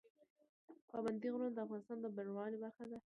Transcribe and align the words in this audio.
پابندی 0.89 1.29
غرونه 1.33 1.49
د 1.53 1.57
افغانستان 1.65 1.97
د 2.01 2.05
بڼوالۍ 2.15 2.57
برخه 2.63 2.85
ده. 2.91 2.97